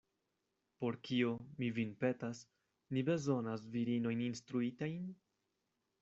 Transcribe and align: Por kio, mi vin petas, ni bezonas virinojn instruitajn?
Por 0.83 0.95
kio, 1.07 1.33
mi 1.57 1.67
vin 1.75 1.91
petas, 2.03 2.41
ni 2.97 3.03
bezonas 3.09 3.67
virinojn 3.75 4.23
instruitajn? 4.29 5.05